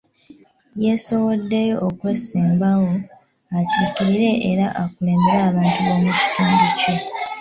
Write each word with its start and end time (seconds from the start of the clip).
Yeesowoddeyo 0.83 1.75
okwesimbawo, 1.87 2.91
akiikirire 3.57 4.31
era 4.51 4.65
akulembere 4.81 5.39
abantu 5.49 5.79
b'omu 5.85 6.07
kitundu 6.19 6.67
kye. 6.79 6.95